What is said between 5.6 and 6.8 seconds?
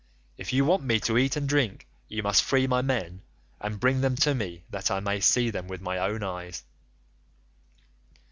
with my own eyes.